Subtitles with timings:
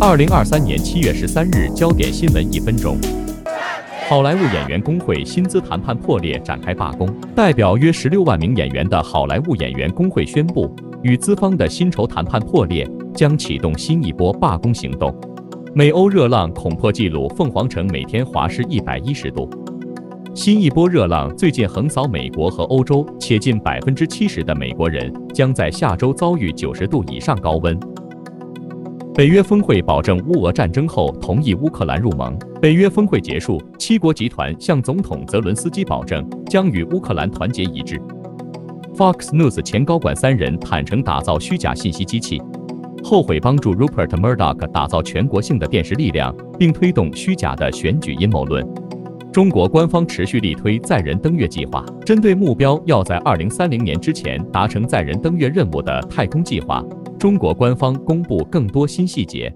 [0.00, 2.98] 二零二三年七月十三日，焦点新闻一分钟。
[4.08, 7.08] 好莱坞演员工会薪资谈判破裂，展开罢工。
[7.34, 15.14] 代表约十六万名演员的好莱坞演员工会宣布，与资方的薪酬谈判破裂，将启动新一波罢工行动。
[15.74, 19.48] 美欧热浪恐破纪录，凤凰城每天华氏一百一十度。
[20.34, 27.78] 新一波热浪最近横扫美国和欧洲，且近百分之七十的美国人将在下周遭遇九十度以上高温。
[29.16, 32.36] 北约峰会保证乌俄战争后同意乌克兰入盟。
[32.60, 37.96] 北约峰会结束，七国集团向总统泽伦斯基保证将与乌克兰团结一致。
[38.96, 42.42] Fox News 前高管三人坦承打造虚假信息机器，
[43.04, 48.66] 后悔帮助 Rupert Murdoch 打造全国性的电视力量，并推动虚假的选举阴谋论。
[49.32, 56.84] 中国官方持续力推载人登月计划，针对目标要在二零三零年之前达成载人登月任务的太空计划，
[57.24, 59.50] 中国官方公布更多新细节。